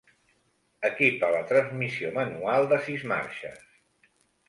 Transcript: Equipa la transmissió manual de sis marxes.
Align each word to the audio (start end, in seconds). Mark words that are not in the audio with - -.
Equipa 0.89 1.29
la 1.35 1.43
transmissió 1.53 2.11
manual 2.19 2.69
de 2.75 2.83
sis 2.89 3.09
marxes. 3.15 3.65